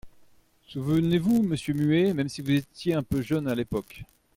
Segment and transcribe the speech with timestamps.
[0.67, 4.01] Souvenez-vous, monsieur Muet, même si vous étiez un peu jeune, à l’époque.